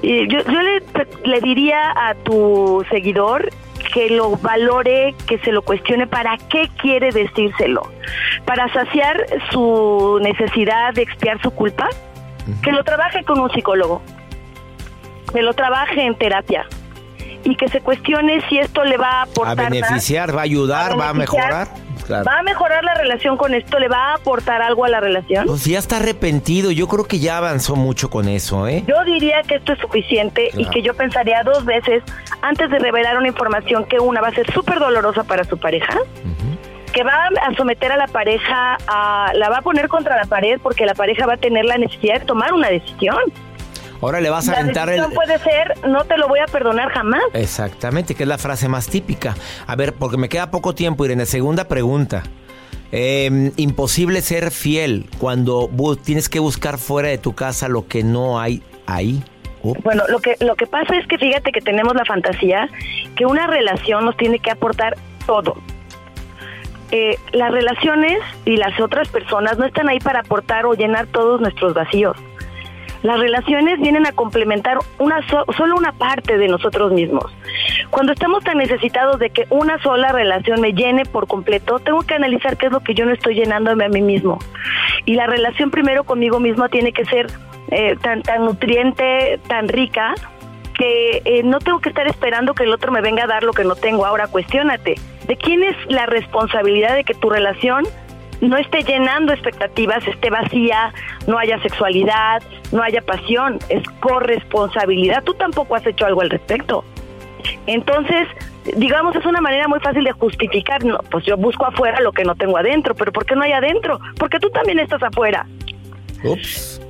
Y 0.00 0.28
yo 0.28 0.38
yo 0.44 0.62
le, 0.62 0.82
le 1.24 1.40
diría 1.40 1.90
a 1.90 2.14
tu 2.14 2.84
seguidor 2.90 3.50
que 3.92 4.10
lo 4.10 4.36
valore, 4.36 5.14
que 5.26 5.38
se 5.38 5.50
lo 5.50 5.62
cuestione 5.62 6.06
para 6.06 6.36
qué 6.50 6.68
quiere 6.80 7.10
decírselo. 7.10 7.82
Para 8.44 8.72
saciar 8.72 9.24
su 9.50 10.18
necesidad 10.22 10.94
de 10.94 11.02
expiar 11.02 11.40
su 11.42 11.50
culpa, 11.50 11.88
que 12.62 12.70
lo 12.72 12.84
trabaje 12.84 13.24
con 13.24 13.40
un 13.40 13.50
psicólogo, 13.50 14.02
que 15.32 15.42
lo 15.42 15.52
trabaje 15.54 16.02
en 16.04 16.16
terapia 16.16 16.66
y 17.44 17.56
que 17.56 17.68
se 17.68 17.80
cuestione 17.80 18.40
si 18.48 18.58
esto 18.58 18.84
le 18.84 18.96
va 18.96 19.08
a 19.10 19.18
A 19.20 19.22
aportar 19.22 19.56
más. 19.56 19.70
beneficiar, 19.70 20.34
va 20.34 20.40
a 20.40 20.44
ayudar, 20.44 20.98
va 20.98 21.08
a 21.10 21.14
mejorar. 21.14 21.68
Claro. 22.08 22.24
¿Va 22.24 22.38
a 22.38 22.42
mejorar 22.42 22.82
la 22.84 22.94
relación 22.94 23.36
con 23.36 23.52
esto? 23.52 23.78
¿Le 23.78 23.86
va 23.86 24.12
a 24.12 24.14
aportar 24.14 24.62
algo 24.62 24.86
a 24.86 24.88
la 24.88 24.98
relación? 24.98 25.44
Pues 25.44 25.66
ya 25.66 25.78
está 25.78 25.98
arrepentido. 25.98 26.70
Yo 26.70 26.88
creo 26.88 27.04
que 27.04 27.18
ya 27.18 27.36
avanzó 27.36 27.76
mucho 27.76 28.08
con 28.08 28.28
eso, 28.28 28.66
¿eh? 28.66 28.82
Yo 28.86 29.04
diría 29.04 29.42
que 29.42 29.56
esto 29.56 29.74
es 29.74 29.78
suficiente 29.78 30.48
y 30.56 30.64
que 30.70 30.80
yo 30.80 30.94
pensaría 30.94 31.42
dos 31.42 31.66
veces 31.66 32.02
antes 32.40 32.70
de 32.70 32.78
revelar 32.78 33.18
una 33.18 33.28
información 33.28 33.84
que 33.84 34.00
una 34.00 34.22
va 34.22 34.28
a 34.28 34.32
ser 34.32 34.50
súper 34.54 34.78
dolorosa 34.78 35.24
para 35.24 35.44
su 35.44 35.58
pareja, 35.58 35.98
que 36.94 37.04
va 37.04 37.28
a 37.46 37.54
someter 37.58 37.92
a 37.92 37.98
la 37.98 38.06
pareja, 38.06 38.78
a, 38.86 39.30
la 39.34 39.50
va 39.50 39.58
a 39.58 39.62
poner 39.62 39.88
contra 39.88 40.16
la 40.16 40.24
pared 40.24 40.58
porque 40.62 40.86
la 40.86 40.94
pareja 40.94 41.26
va 41.26 41.34
a 41.34 41.36
tener 41.36 41.66
la 41.66 41.76
necesidad 41.76 42.20
de 42.20 42.24
tomar 42.24 42.54
una 42.54 42.70
decisión. 42.70 43.18
Ahora 44.00 44.20
le 44.20 44.30
vas 44.30 44.48
a 44.48 44.52
La 44.52 44.58
aventar 44.60 44.88
el... 44.88 44.96
decisión 44.96 45.14
puede 45.14 45.38
ser, 45.38 45.88
no 45.88 46.04
te 46.04 46.16
lo 46.16 46.28
voy 46.28 46.38
a 46.40 46.46
perdonar 46.46 46.90
jamás. 46.90 47.22
Exactamente, 47.32 48.14
que 48.14 48.22
es 48.22 48.28
la 48.28 48.38
frase 48.38 48.68
más 48.68 48.88
típica. 48.88 49.34
A 49.66 49.76
ver, 49.76 49.94
porque 49.94 50.16
me 50.16 50.28
queda 50.28 50.50
poco 50.50 50.74
tiempo, 50.74 51.04
Irene. 51.04 51.26
Segunda 51.26 51.64
pregunta. 51.64 52.22
Eh, 52.90 53.52
imposible 53.56 54.22
ser 54.22 54.50
fiel 54.50 55.06
cuando 55.18 55.68
tienes 56.02 56.28
que 56.28 56.38
buscar 56.38 56.78
fuera 56.78 57.08
de 57.08 57.18
tu 57.18 57.34
casa 57.34 57.68
lo 57.68 57.86
que 57.86 58.02
no 58.02 58.40
hay 58.40 58.62
ahí. 58.86 59.22
Oh, 59.62 59.74
Bueno, 59.82 60.04
lo 60.08 60.20
que 60.20 60.36
lo 60.40 60.54
que 60.54 60.66
pasa 60.66 60.96
es 60.96 61.06
que 61.06 61.18
fíjate 61.18 61.50
que 61.52 61.60
tenemos 61.60 61.94
la 61.94 62.04
fantasía 62.04 62.68
que 63.16 63.26
una 63.26 63.46
relación 63.46 64.04
nos 64.04 64.16
tiene 64.16 64.38
que 64.38 64.50
aportar 64.50 64.96
todo. 65.26 65.56
Eh, 66.90 67.16
las 67.32 67.52
relaciones 67.52 68.18
y 68.46 68.56
las 68.56 68.80
otras 68.80 69.08
personas 69.08 69.58
no 69.58 69.66
están 69.66 69.88
ahí 69.90 69.98
para 69.98 70.20
aportar 70.20 70.64
o 70.64 70.72
llenar 70.72 71.06
todos 71.08 71.40
nuestros 71.40 71.74
vacíos. 71.74 72.16
Las 73.02 73.18
relaciones 73.20 73.78
vienen 73.80 74.06
a 74.06 74.12
complementar 74.12 74.78
una 74.98 75.20
so- 75.28 75.44
solo 75.56 75.76
una 75.76 75.92
parte 75.92 76.36
de 76.36 76.48
nosotros 76.48 76.92
mismos. 76.92 77.24
Cuando 77.90 78.12
estamos 78.12 78.42
tan 78.44 78.58
necesitados 78.58 79.18
de 79.18 79.30
que 79.30 79.46
una 79.50 79.80
sola 79.82 80.12
relación 80.12 80.60
me 80.60 80.72
llene 80.72 81.04
por 81.04 81.26
completo, 81.26 81.78
tengo 81.78 82.02
que 82.02 82.14
analizar 82.14 82.56
qué 82.56 82.66
es 82.66 82.72
lo 82.72 82.80
que 82.80 82.94
yo 82.94 83.04
no 83.06 83.12
estoy 83.12 83.34
llenándome 83.34 83.84
a 83.84 83.88
mí 83.88 84.02
mismo. 84.02 84.38
Y 85.04 85.14
la 85.14 85.26
relación 85.26 85.70
primero 85.70 86.04
conmigo 86.04 86.40
mismo 86.40 86.68
tiene 86.68 86.92
que 86.92 87.04
ser 87.04 87.28
eh, 87.70 87.96
tan, 88.02 88.22
tan 88.22 88.44
nutriente, 88.44 89.38
tan 89.46 89.68
rica, 89.68 90.14
que 90.74 91.22
eh, 91.24 91.42
no 91.44 91.58
tengo 91.58 91.80
que 91.80 91.88
estar 91.88 92.06
esperando 92.06 92.54
que 92.54 92.62
el 92.64 92.72
otro 92.72 92.92
me 92.92 93.00
venga 93.00 93.24
a 93.24 93.26
dar 93.26 93.42
lo 93.42 93.52
que 93.52 93.64
no 93.64 93.74
tengo. 93.74 94.06
Ahora, 94.06 94.28
cuestiónate, 94.28 94.94
¿de 95.26 95.36
quién 95.36 95.64
es 95.64 95.76
la 95.88 96.06
responsabilidad 96.06 96.94
de 96.94 97.04
que 97.04 97.14
tu 97.14 97.30
relación 97.30 97.84
no 98.40 98.56
esté 98.56 98.82
llenando 98.82 99.32
expectativas, 99.32 100.06
esté 100.06 100.30
vacía, 100.30 100.92
no 101.26 101.38
haya 101.38 101.60
sexualidad, 101.62 102.42
no 102.72 102.82
haya 102.82 103.02
pasión? 103.02 103.58
Es 103.68 103.82
corresponsabilidad. 104.00 105.24
Tú 105.24 105.34
tampoco 105.34 105.74
has 105.74 105.86
hecho 105.86 106.06
algo 106.06 106.20
al 106.20 106.30
respecto. 106.30 106.84
Entonces, 107.66 108.28
digamos, 108.76 109.16
es 109.16 109.24
una 109.24 109.40
manera 109.40 109.68
muy 109.68 109.80
fácil 109.80 110.04
de 110.04 110.12
justificar, 110.12 110.84
no, 110.84 110.98
pues 111.10 111.24
yo 111.24 111.36
busco 111.36 111.66
afuera 111.66 112.00
lo 112.00 112.12
que 112.12 112.24
no 112.24 112.34
tengo 112.34 112.56
adentro, 112.58 112.94
pero 112.94 113.12
¿por 113.12 113.24
qué 113.26 113.34
no 113.34 113.42
hay 113.42 113.52
adentro? 113.52 113.98
Porque 114.18 114.38
tú 114.38 114.50
también 114.50 114.78
estás 114.78 115.02
afuera. 115.02 115.46
Ups. 116.24 116.80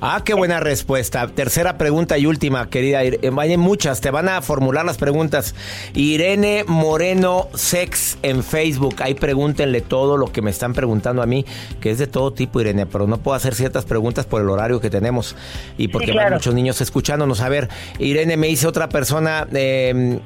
Ah, 0.00 0.20
qué 0.24 0.34
buena 0.34 0.60
respuesta. 0.60 1.26
Tercera 1.28 1.78
pregunta 1.78 2.18
y 2.18 2.26
última, 2.26 2.68
querida. 2.68 3.02
Eh, 3.02 3.18
Hay 3.38 3.56
muchas, 3.56 4.00
te 4.00 4.10
van 4.10 4.28
a 4.28 4.42
formular 4.42 4.84
las 4.84 4.98
preguntas. 4.98 5.54
Irene 5.94 6.64
Moreno 6.66 7.48
Sex 7.54 8.18
en 8.22 8.44
Facebook. 8.44 8.96
Ahí 9.02 9.14
pregúntenle 9.14 9.80
todo 9.80 10.16
lo 10.18 10.30
que 10.30 10.42
me 10.42 10.50
están 10.50 10.74
preguntando 10.74 11.22
a 11.22 11.26
mí, 11.26 11.46
que 11.80 11.90
es 11.90 11.98
de 11.98 12.06
todo 12.06 12.32
tipo, 12.32 12.60
Irene, 12.60 12.84
pero 12.86 13.06
no 13.06 13.18
puedo 13.18 13.34
hacer 13.36 13.54
ciertas 13.54 13.86
preguntas 13.86 14.26
por 14.26 14.42
el 14.42 14.50
horario 14.50 14.80
que 14.80 14.90
tenemos 14.90 15.34
y 15.78 15.88
porque 15.88 16.12
claro. 16.12 16.28
hay 16.28 16.34
muchos 16.34 16.54
niños 16.54 16.80
escuchándonos. 16.80 17.40
A 17.40 17.48
ver, 17.48 17.68
Irene 17.98 18.36
me 18.36 18.48
dice 18.48 18.66
otra 18.66 18.88
persona. 18.90 19.46
eh, 19.52 20.18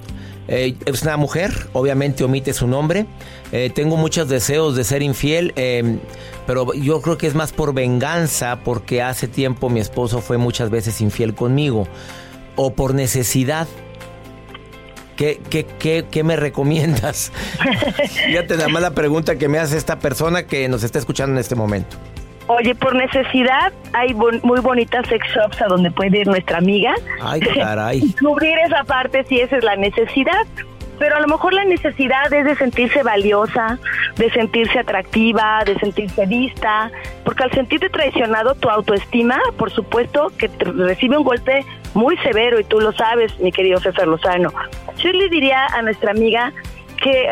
Eh, 0.48 0.74
es 0.86 1.02
una 1.02 1.18
mujer, 1.18 1.52
obviamente 1.74 2.24
omite 2.24 2.54
su 2.54 2.66
nombre. 2.66 3.06
Eh, 3.52 3.70
tengo 3.74 3.96
muchos 3.96 4.28
deseos 4.28 4.74
de 4.74 4.84
ser 4.84 5.02
infiel, 5.02 5.52
eh, 5.56 5.98
pero 6.46 6.72
yo 6.72 7.02
creo 7.02 7.18
que 7.18 7.26
es 7.26 7.34
más 7.34 7.52
por 7.52 7.74
venganza, 7.74 8.60
porque 8.64 9.02
hace 9.02 9.28
tiempo 9.28 9.68
mi 9.68 9.80
esposo 9.80 10.20
fue 10.22 10.38
muchas 10.38 10.70
veces 10.70 11.00
infiel 11.02 11.34
conmigo, 11.34 11.86
o 12.56 12.72
por 12.72 12.94
necesidad. 12.94 13.68
¿Qué, 15.16 15.40
qué, 15.50 15.66
qué, 15.66 16.06
qué 16.10 16.22
me 16.22 16.36
recomiendas? 16.36 17.32
Fíjate 18.26 18.56
nada 18.56 18.68
más 18.68 18.82
la 18.82 18.92
pregunta 18.92 19.36
que 19.36 19.48
me 19.48 19.58
hace 19.58 19.76
esta 19.76 19.98
persona 19.98 20.46
que 20.46 20.68
nos 20.68 20.84
está 20.84 20.98
escuchando 20.98 21.34
en 21.34 21.38
este 21.40 21.56
momento. 21.56 21.96
Oye, 22.48 22.74
por 22.74 22.94
necesidad 22.94 23.72
hay 23.92 24.14
muy 24.14 24.60
bonitas 24.60 25.06
sex 25.06 25.26
shops 25.34 25.60
a 25.60 25.66
donde 25.66 25.90
puede 25.90 26.20
ir 26.20 26.26
nuestra 26.26 26.58
amiga. 26.58 26.94
Ay, 27.22 27.40
caray. 27.40 28.00
Cubrir 28.20 28.58
esa 28.66 28.84
parte 28.84 29.24
si 29.24 29.40
esa 29.40 29.58
es 29.58 29.64
la 29.64 29.76
necesidad. 29.76 30.46
Pero 30.98 31.16
a 31.16 31.20
lo 31.20 31.28
mejor 31.28 31.54
la 31.54 31.64
necesidad 31.64 32.32
es 32.32 32.44
de 32.44 32.56
sentirse 32.56 33.02
valiosa, 33.04 33.78
de 34.16 34.30
sentirse 34.30 34.80
atractiva, 34.80 35.62
de 35.64 35.78
sentirse 35.78 36.26
vista, 36.26 36.90
porque 37.24 37.44
al 37.44 37.52
sentirte 37.52 37.88
traicionado, 37.88 38.56
tu 38.56 38.68
autoestima, 38.68 39.38
por 39.56 39.70
supuesto, 39.70 40.32
que 40.36 40.50
recibe 40.58 41.16
un 41.16 41.22
golpe 41.22 41.64
muy 41.94 42.16
severo 42.18 42.58
y 42.58 42.64
tú 42.64 42.80
lo 42.80 42.92
sabes, 42.92 43.38
mi 43.38 43.52
querido 43.52 43.78
César 43.78 44.08
Lozano. 44.08 44.52
Yo 44.96 45.12
le 45.12 45.28
diría 45.28 45.66
a 45.66 45.82
nuestra 45.82 46.10
amiga 46.10 46.52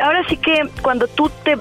ahora 0.02 0.23
sí 0.28 0.37
que 0.37 0.68
cuando 0.83 1.06
tú 1.09 1.30
te, 1.42 1.56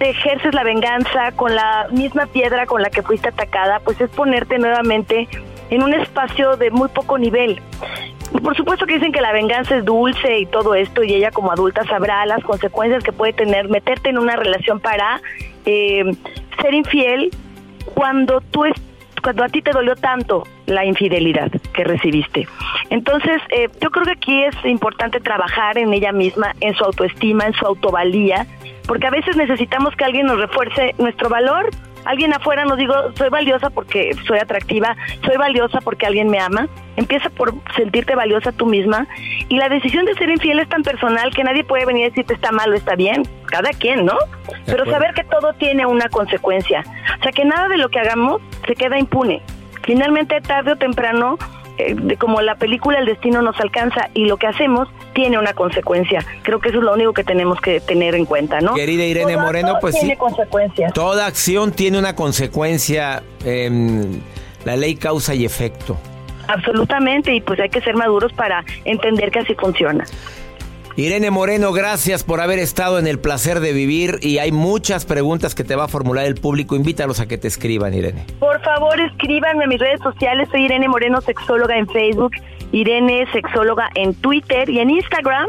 ejerces 0.00 0.54
la 0.54 0.64
venganza 0.64 1.32
con 1.32 1.54
la 1.54 1.88
misma 1.90 2.26
piedra 2.26 2.66
con 2.66 2.82
la 2.82 2.90
que 2.90 3.02
fuiste 3.02 3.28
atacada, 3.28 3.80
pues 3.80 4.00
es 4.00 4.10
ponerte 4.10 4.58
nuevamente 4.58 5.28
en 5.70 5.82
un 5.82 5.94
espacio 5.94 6.56
de 6.56 6.70
muy 6.70 6.88
poco 6.88 7.18
nivel. 7.18 7.60
Por 8.42 8.56
supuesto 8.56 8.86
que 8.86 8.94
dicen 8.94 9.12
que 9.12 9.20
la 9.20 9.32
venganza 9.32 9.76
es 9.76 9.84
dulce 9.84 10.38
y 10.38 10.46
todo 10.46 10.74
esto, 10.74 11.02
y 11.02 11.14
ella 11.14 11.30
como 11.30 11.52
adulta 11.52 11.84
sabrá 11.84 12.24
las 12.26 12.42
consecuencias 12.44 13.02
que 13.02 13.12
puede 13.12 13.32
tener 13.32 13.68
meterte 13.68 14.10
en 14.10 14.18
una 14.18 14.36
relación 14.36 14.80
para 14.80 15.20
eh, 15.64 16.04
ser 16.60 16.74
infiel 16.74 17.30
cuando 17.94 18.40
tú 18.40 18.64
cuando 19.20 19.44
a 19.44 19.48
ti 19.48 19.62
te 19.62 19.70
dolió 19.72 19.94
tanto 19.96 20.46
la 20.66 20.84
infidelidad 20.84 21.50
que 21.72 21.84
recibiste. 21.84 22.46
Entonces, 22.90 23.40
eh, 23.50 23.68
yo 23.80 23.90
creo 23.90 24.04
que 24.04 24.12
aquí 24.12 24.42
es 24.44 24.54
importante 24.64 25.20
trabajar 25.20 25.78
en 25.78 25.92
ella 25.92 26.12
misma, 26.12 26.54
en 26.60 26.74
su 26.74 26.84
autoestima, 26.84 27.46
en 27.46 27.52
su 27.54 27.66
autovalía, 27.66 28.46
porque 28.86 29.06
a 29.06 29.10
veces 29.10 29.36
necesitamos 29.36 29.94
que 29.96 30.04
alguien 30.04 30.26
nos 30.26 30.38
refuerce 30.38 30.94
nuestro 30.98 31.28
valor. 31.28 31.70
Alguien 32.04 32.32
afuera 32.32 32.64
nos 32.64 32.78
digo, 32.78 32.94
soy 33.16 33.28
valiosa 33.28 33.70
porque 33.70 34.12
soy 34.26 34.38
atractiva, 34.38 34.96
soy 35.24 35.36
valiosa 35.36 35.80
porque 35.80 36.06
alguien 36.06 36.28
me 36.28 36.38
ama. 36.38 36.68
Empieza 36.96 37.30
por 37.30 37.54
sentirte 37.76 38.14
valiosa 38.14 38.52
tú 38.52 38.66
misma. 38.66 39.06
Y 39.48 39.56
la 39.56 39.68
decisión 39.68 40.04
de 40.06 40.14
ser 40.14 40.30
infiel 40.30 40.60
es 40.60 40.68
tan 40.68 40.82
personal 40.82 41.34
que 41.34 41.44
nadie 41.44 41.64
puede 41.64 41.86
venir 41.86 42.06
a 42.06 42.08
decirte 42.08 42.34
está 42.34 42.52
mal 42.52 42.72
o 42.72 42.74
está 42.74 42.94
bien. 42.94 43.22
Cada 43.46 43.70
quien, 43.70 44.04
¿no? 44.04 44.16
Pero 44.66 44.84
saber 44.86 45.14
que 45.14 45.24
todo 45.24 45.52
tiene 45.54 45.86
una 45.86 46.08
consecuencia. 46.08 46.84
O 47.18 47.22
sea, 47.22 47.32
que 47.32 47.44
nada 47.44 47.68
de 47.68 47.78
lo 47.78 47.88
que 47.88 48.00
hagamos 48.00 48.40
se 48.66 48.74
queda 48.74 48.98
impune. 48.98 49.42
Finalmente, 49.82 50.40
tarde 50.40 50.72
o 50.72 50.76
temprano, 50.76 51.38
eh, 51.78 51.94
de 51.94 52.16
como 52.16 52.40
la 52.42 52.56
película 52.56 52.98
El 52.98 53.06
destino 53.06 53.42
nos 53.42 53.58
alcanza 53.60 54.08
y 54.14 54.26
lo 54.26 54.36
que 54.36 54.46
hacemos 54.46 54.88
tiene 55.20 55.38
una 55.38 55.52
consecuencia. 55.52 56.24
Creo 56.42 56.60
que 56.60 56.70
eso 56.70 56.78
es 56.78 56.84
lo 56.84 56.94
único 56.94 57.12
que 57.12 57.24
tenemos 57.24 57.60
que 57.60 57.80
tener 57.80 58.14
en 58.14 58.24
cuenta, 58.24 58.60
¿no? 58.62 58.74
Querida 58.74 59.04
Irene 59.04 59.36
Moreno, 59.36 59.76
pues 59.78 59.98
tiene 59.98 60.16
consecuencias. 60.16 60.94
Toda 60.94 61.26
acción 61.26 61.72
tiene 61.72 61.98
una 61.98 62.14
consecuencia. 62.14 63.22
en 63.44 64.22
la 64.64 64.76
ley 64.76 64.94
causa 64.94 65.34
y 65.34 65.44
efecto. 65.44 65.96
Absolutamente, 66.48 67.32
y 67.34 67.40
pues 67.40 67.60
hay 67.60 67.68
que 67.68 67.80
ser 67.80 67.94
maduros 67.94 68.32
para 68.32 68.64
entender 68.84 69.30
que 69.30 69.40
así 69.40 69.54
funciona. 69.54 70.04
Irene 70.96 71.30
Moreno, 71.30 71.72
gracias 71.72 72.24
por 72.24 72.40
haber 72.40 72.58
estado 72.58 72.98
en 72.98 73.06
el 73.06 73.18
placer 73.18 73.60
de 73.60 73.72
vivir 73.72 74.18
y 74.20 74.38
hay 74.38 74.52
muchas 74.52 75.06
preguntas 75.06 75.54
que 75.54 75.64
te 75.64 75.76
va 75.76 75.84
a 75.84 75.88
formular 75.88 76.26
el 76.26 76.34
público. 76.34 76.76
Invítalos 76.76 77.20
a 77.20 77.28
que 77.28 77.38
te 77.38 77.48
escriban, 77.48 77.94
Irene. 77.94 78.26
Por 78.38 78.60
favor, 78.62 79.00
escríbanme 79.00 79.64
a 79.64 79.66
mis 79.66 79.80
redes 79.80 80.00
sociales. 80.00 80.48
Soy 80.50 80.64
Irene 80.64 80.88
Moreno, 80.88 81.20
sexóloga 81.20 81.78
en 81.78 81.86
Facebook, 81.86 82.32
Irene, 82.72 83.26
sexóloga 83.32 83.90
en 83.94 84.14
Twitter 84.14 84.68
y 84.68 84.80
en 84.80 84.90
Instagram. 84.90 85.46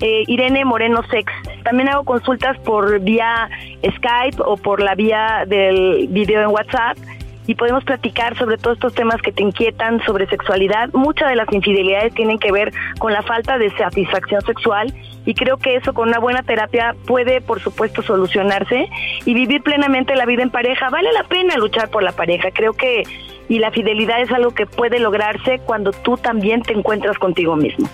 Eh, 0.00 0.24
Irene 0.26 0.64
Moreno 0.64 1.02
Sex. 1.10 1.32
También 1.62 1.88
hago 1.88 2.04
consultas 2.04 2.58
por 2.58 3.00
vía 3.00 3.48
Skype 3.96 4.42
o 4.44 4.56
por 4.56 4.82
la 4.82 4.94
vía 4.94 5.44
del 5.46 6.08
video 6.08 6.42
en 6.42 6.48
WhatsApp 6.48 6.98
y 7.46 7.54
podemos 7.54 7.84
platicar 7.84 8.36
sobre 8.36 8.56
todos 8.56 8.76
estos 8.76 8.94
temas 8.94 9.20
que 9.20 9.32
te 9.32 9.42
inquietan 9.42 10.02
sobre 10.04 10.26
sexualidad. 10.26 10.90
Muchas 10.92 11.28
de 11.28 11.36
las 11.36 11.52
infidelidades 11.52 12.14
tienen 12.14 12.38
que 12.38 12.52
ver 12.52 12.72
con 12.98 13.12
la 13.12 13.22
falta 13.22 13.58
de 13.58 13.70
satisfacción 13.76 14.40
sexual 14.42 14.92
y 15.26 15.34
creo 15.34 15.58
que 15.58 15.76
eso 15.76 15.92
con 15.92 16.08
una 16.08 16.18
buena 16.18 16.42
terapia 16.42 16.94
puede, 17.06 17.40
por 17.40 17.60
supuesto, 17.60 18.02
solucionarse 18.02 18.88
y 19.24 19.34
vivir 19.34 19.62
plenamente 19.62 20.14
la 20.16 20.26
vida 20.26 20.42
en 20.42 20.50
pareja. 20.50 20.90
Vale 20.90 21.12
la 21.12 21.24
pena 21.24 21.56
luchar 21.56 21.90
por 21.90 22.02
la 22.02 22.12
pareja. 22.12 22.50
Creo 22.50 22.72
que 22.72 23.04
y 23.48 23.58
la 23.58 23.70
fidelidad 23.70 24.20
es 24.20 24.30
algo 24.30 24.52
que 24.52 24.66
puede 24.66 24.98
lograrse 24.98 25.60
cuando 25.64 25.92
tú 25.92 26.16
también 26.16 26.62
te 26.62 26.72
encuentras 26.72 27.18
contigo 27.18 27.56
mismo. 27.56 27.88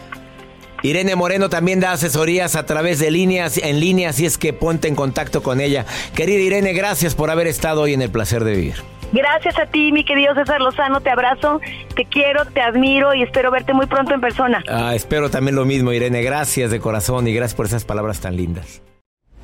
Irene 0.82 1.14
Moreno 1.14 1.50
también 1.50 1.80
da 1.80 1.92
asesorías 1.92 2.56
a 2.56 2.64
través 2.64 2.98
de 2.98 3.10
líneas, 3.10 3.58
en 3.58 3.80
línea, 3.80 4.10
así 4.10 4.24
es 4.24 4.38
que 4.38 4.52
ponte 4.52 4.88
en 4.88 4.94
contacto 4.94 5.42
con 5.42 5.60
ella. 5.60 5.84
Querida 6.14 6.40
Irene, 6.40 6.72
gracias 6.72 7.14
por 7.14 7.30
haber 7.30 7.46
estado 7.46 7.82
hoy 7.82 7.92
en 7.92 8.02
el 8.02 8.10
placer 8.10 8.44
de 8.44 8.52
vivir. 8.52 8.76
Gracias 9.12 9.58
a 9.58 9.66
ti, 9.66 9.90
mi 9.92 10.04
querido 10.04 10.34
César 10.34 10.60
Lozano, 10.60 11.00
te 11.00 11.10
abrazo, 11.10 11.60
te 11.96 12.04
quiero, 12.04 12.44
te 12.46 12.60
admiro 12.60 13.12
y 13.12 13.22
espero 13.22 13.50
verte 13.50 13.74
muy 13.74 13.86
pronto 13.86 14.14
en 14.14 14.20
persona. 14.20 14.62
Ah, 14.68 14.94
espero 14.94 15.30
también 15.30 15.56
lo 15.56 15.64
mismo, 15.64 15.92
Irene. 15.92 16.22
Gracias 16.22 16.70
de 16.70 16.78
corazón 16.80 17.26
y 17.26 17.34
gracias 17.34 17.56
por 17.56 17.66
esas 17.66 17.84
palabras 17.84 18.20
tan 18.20 18.36
lindas. 18.36 18.82